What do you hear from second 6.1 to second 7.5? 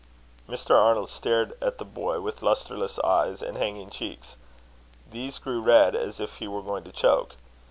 if he were going to choke.